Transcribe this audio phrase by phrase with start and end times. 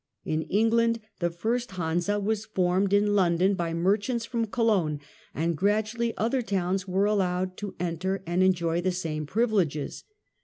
[0.25, 4.99] In England the first hansa was formed in London by merchants from Cologne,
[5.35, 10.03] and gradually other towns were allowed to enter and enjoy the same privileges.